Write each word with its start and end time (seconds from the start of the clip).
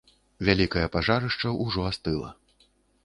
Вялікае 0.47 0.85
пажарышча 0.95 1.53
ўжо 1.63 1.87
астыла. 1.91 2.29